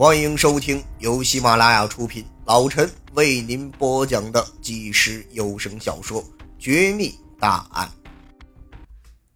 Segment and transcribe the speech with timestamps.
[0.00, 6.22] 欢迎收听由喜马拉雅出品，老陈为您播讲的纪实有声小说
[6.56, 7.90] 《绝密大案》。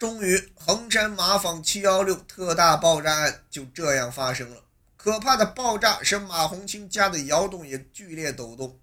[0.00, 4.56] 终于，衡山马坊七幺六特大爆炸案就这样发生了。
[4.96, 8.76] 可怕的爆炸使马红清家的窑洞也剧烈抖动。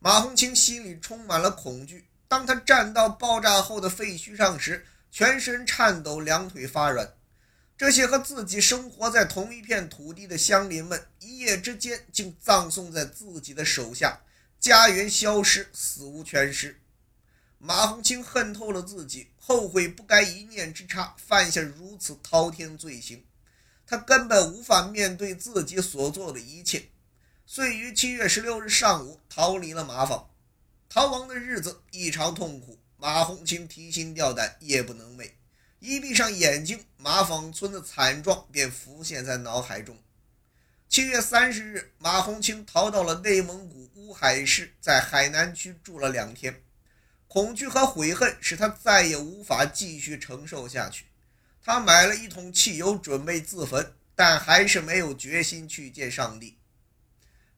[0.00, 2.04] 马红清心里充满了恐惧。
[2.28, 7.08] 当他站到爆炸后的废墟上时，全身颤抖，两腿发软。
[7.76, 14.20] 这些和自己生活在同一片土地的乡邻们，一夜之间竟葬送在自己的手下，
[14.60, 16.80] 家园消失，死无全尸。
[17.58, 23.24] 马红清恨透了自己，后悔不该一念之差犯下如此滔天罪行。
[23.86, 26.90] 他根本无法面对自己所做的一切，
[27.44, 30.30] 遂于七月十六日上午逃离了马坊。
[30.88, 35.32] 逃亡的日子异常痛苦，马红清提心吊胆，夜不能寐。
[35.86, 39.98] 一闭上眼睛，马坊村的惨状便浮现在脑海中。
[40.88, 46.62] 七月三十日，马红清逃到了内蒙古乌海市，在海南区住了两天。
[47.28, 51.04] 恐惧和悔恨使他再也无法继续承受下去。
[51.62, 56.56] 他买了一桶汽油，准备自焚，但还是没有决心去见上帝。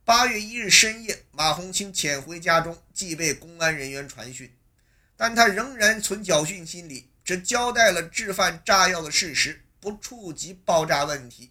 [0.04, 4.52] 八月一日深夜，马红清潜回家中，即被公安人员传讯，
[5.16, 7.08] 但他仍然存侥幸心理。
[7.26, 11.50] 只交代了制贩炸药的事实，不触及爆炸问题。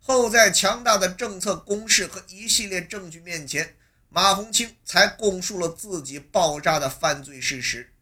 [0.00, 3.76] 后在强大的政策攻势和一系列证据面前，
[4.08, 7.94] 马红清才供述了自己爆炸的犯罪事实。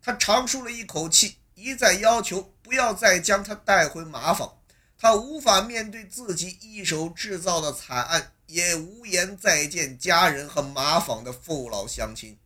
[0.00, 4.56] 他长舒了一口气，一再要求不要再将他带回马坊。
[4.96, 12.38] 他无法面对自己一手制造的惨案，也无颜再见家人和马坊的父老乡亲。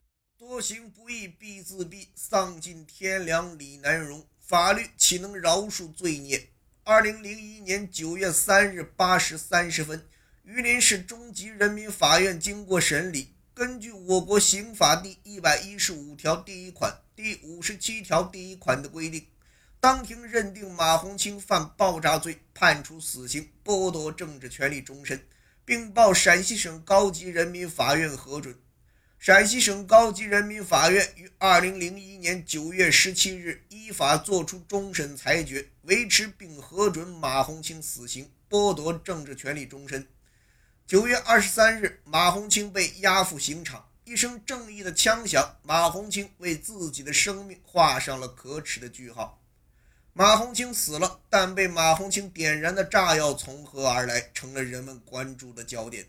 [0.49, 4.25] 多行不义必自毙，丧尽天良理难容。
[4.41, 6.49] 法律岂能饶恕罪孽？
[6.85, 10.09] 二零零一年九月三日八时三十分，
[10.45, 19.27] 榆林市中级人民法院经过审理，根据我国刑法第一百一十五条第一款、第五十七条第一款的规定，
[19.79, 25.23] 当庭认定马红清犯爆炸罪，判处死刑，剥夺政治权利终身，
[25.67, 28.59] 并报陕西省高级人民法院核准。
[29.19, 40.07] 陕西省高级人民法院于二零零一年九月十七日依法作出终审裁决，维持并核准马红清死刑，剥夺政治权利终身。
[40.87, 49.43] 九月二十三日，马红清被押赴刑场，一声正义的枪响，马红清为自己的生命画上了可耻的句号。
[50.13, 56.07] 马红清死了，但被马红清点燃的炸药从何而来，成了人们关注的焦点。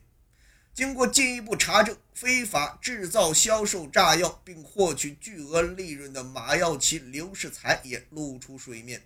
[0.73, 9.01] 经过进一步查证，非法制造、销售炸药并获取巨额利润的马耀奇、刘世才也露出水面。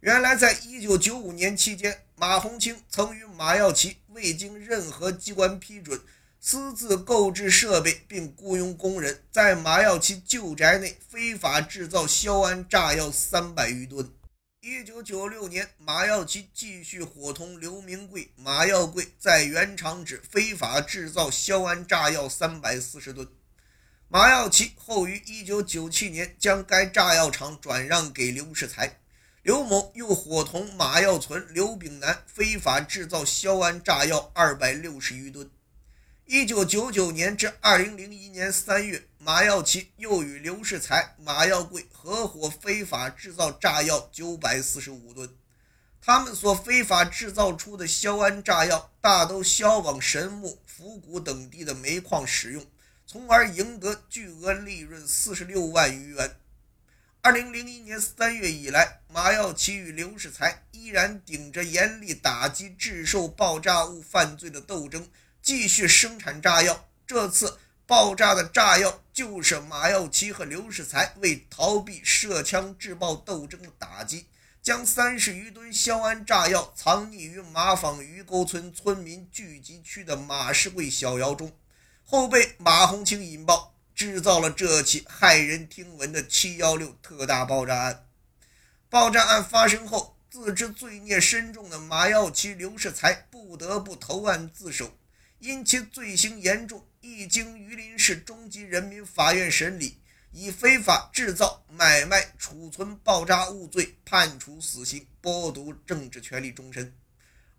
[0.00, 6.00] 原来，在1995年期间，马红清曾与马耀奇未经任何机关批准，
[6.40, 14.10] 私自购置设备并雇佣工人，在马耀奇旧宅内非法制造硝铵炸药三百余吨。
[14.64, 23.26] 一九九六年，马耀奇继续伙同刘明贵、马耀贵在原厂址非法制造硝铵炸药三百四十吨。
[24.06, 29.00] 马耀奇后于一九九七年将该炸药厂转让给刘世才，
[29.42, 35.50] 刘某又伙同马耀存、刘炳南非法制造硝铵炸药二百六十余吨。
[36.34, 45.28] 一九九九年至二零零一年三月，马耀奇又与刘世才、马耀贵合伙非法制造炸药九百四十五吨。
[46.00, 52.64] 他们所非法制造出的硝铵炸药，大都销往神木、府谷等地的煤矿使用，
[53.06, 56.36] 从而赢得巨额利润四十六万余元。
[57.20, 65.06] 二零零一年三月以来，马耀奇与刘世才依然顶着严厉打击制售爆炸物犯罪的斗争。
[65.42, 74.26] 继续生产炸药，这次爆炸的炸药就是马耀奇和刘世才为逃避涉枪制爆斗争的打击，
[74.62, 81.52] 将三十余吨硝铵炸药藏匿于马坊鱼沟村村民聚集区的马氏贵小窑中，
[82.04, 88.06] 后被马红清引爆，制造了这起骇人听闻的七幺六特大爆炸案。
[88.88, 94.96] 爆炸案发生后，自知罪孽深重的马耀奇、刘世才不得不投案自首。
[95.42, 99.98] 因其罪行严重，一经榆林市中级人民法院审理，
[100.30, 106.94] 以非法制造、买卖、储存爆炸物罪判处死刑，剥夺政治权利终身。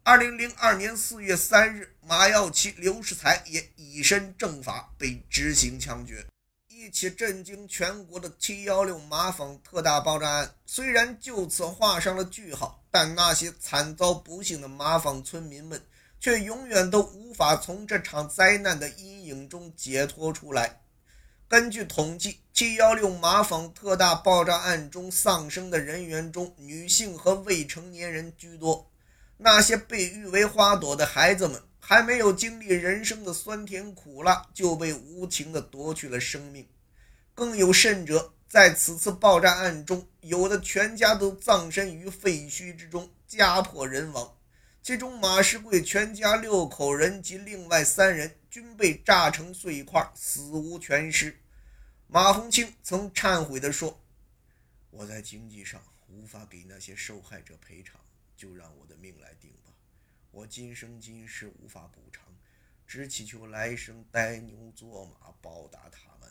[0.01, 6.25] 二零零二年四月三日，马耀奇、刘世才也以身正法，被执行枪决。
[6.69, 15.83] 一起震惊全国的七幺六马坊特大爆炸案，虽然就此画上了句号，但那些惨遭不幸的马坊村民们。
[16.23, 20.79] 却永远都无法从这场灾难的阴影中解脱出来。
[21.49, 28.89] 根据统计，716马坊特大爆炸案中丧生的人员中，女性和未成年人居多。
[29.39, 36.65] 那些被誉为花朵的孩子们，还没有经历人生的酸甜苦辣，就被无情地夺去了生命。
[37.35, 44.37] 更有甚者，在此次爆炸案中，有的全家都葬身于废墟之中，家破人亡。
[44.83, 51.39] 其中，马世贵全家六口人及另外三人均被炸成碎块，死无全尸。
[52.07, 54.03] 马红清曾忏悔地说
[54.91, 57.97] ：“我在经济上无法给那些受害者赔偿，
[58.35, 59.71] 就让我的命来定吧。
[60.31, 62.25] 我今生今世无法补偿，
[62.85, 66.30] 只祈求来生呆牛做马报答他们。”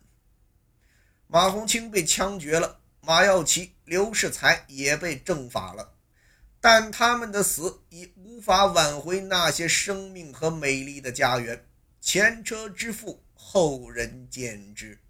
[1.26, 5.94] 马红清被枪决了，马耀奇、刘世才也被正法了。
[6.64, 11.67] 但他们的死已无法挽回那些生命和美丽的家园，
[12.00, 15.00] 前车之覆，后人见之。